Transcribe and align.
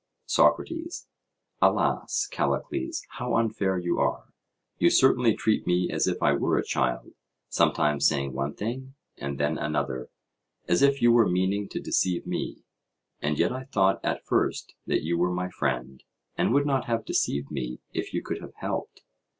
SOCRATES: 0.25 1.05
Alas, 1.61 2.25
Callicles, 2.31 3.03
how 3.19 3.35
unfair 3.35 3.77
you 3.77 3.99
are! 3.99 4.33
you 4.79 4.89
certainly 4.89 5.35
treat 5.35 5.67
me 5.67 5.91
as 5.91 6.07
if 6.07 6.23
I 6.23 6.33
were 6.33 6.57
a 6.57 6.65
child, 6.65 7.13
sometimes 7.49 8.07
saying 8.07 8.33
one 8.33 8.55
thing, 8.55 8.95
and 9.19 9.39
then 9.39 9.59
another, 9.59 10.09
as 10.67 10.81
if 10.81 11.03
you 11.03 11.11
were 11.11 11.29
meaning 11.29 11.69
to 11.69 11.79
deceive 11.79 12.25
me. 12.25 12.63
And 13.21 13.37
yet 13.37 13.51
I 13.51 13.65
thought 13.65 13.99
at 14.03 14.25
first 14.25 14.73
that 14.87 15.03
you 15.03 15.19
were 15.19 15.31
my 15.31 15.49
friend, 15.51 16.03
and 16.35 16.51
would 16.51 16.65
not 16.65 16.85
have 16.85 17.05
deceived 17.05 17.51
me 17.51 17.77
if 17.93 18.11
you 18.11 18.23
could 18.23 18.41
have 18.41 18.55
helped. 18.55 19.01